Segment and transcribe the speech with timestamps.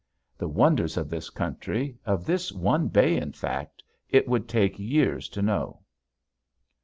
[0.35, 5.29] The wonders of this country, of this one bay in fact, it would take years
[5.29, 5.83] to know!